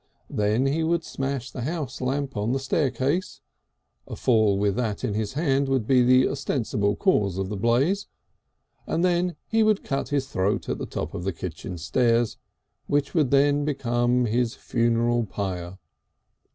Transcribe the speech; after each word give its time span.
Then 0.31 0.65
he 0.65 0.83
would 0.83 1.03
smash 1.03 1.51
the 1.51 1.61
house 1.61 2.01
lamp 2.01 2.35
on 2.35 2.53
the 2.53 2.59
staircase, 2.59 3.39
a 4.07 4.15
fall 4.15 4.57
with 4.57 4.75
that 4.75 5.03
in 5.03 5.13
his 5.13 5.33
hand 5.33 5.69
was 5.69 5.81
to 5.81 5.85
be 5.85 6.01
the 6.01 6.27
ostensible 6.27 6.95
cause 6.95 7.37
of 7.37 7.49
the 7.49 7.55
blaze, 7.55 8.07
and 8.87 9.05
then 9.05 9.35
he 9.45 9.61
would 9.61 9.83
cut 9.83 10.09
his 10.09 10.25
throat 10.25 10.67
at 10.69 10.79
the 10.79 10.87
top 10.87 11.13
of 11.13 11.23
the 11.23 11.31
kitchen 11.31 11.77
stairs, 11.77 12.37
which 12.87 13.13
would 13.13 13.29
then 13.29 13.63
become 13.63 14.25
his 14.25 14.55
funeral 14.55 15.23
pyre. 15.23 15.77